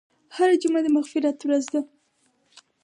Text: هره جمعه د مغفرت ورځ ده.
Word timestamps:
هره 0.35 0.55
جمعه 0.61 0.81
د 0.83 0.87
مغفرت 0.97 1.37
ورځ 1.43 1.65
ده. 1.73 1.81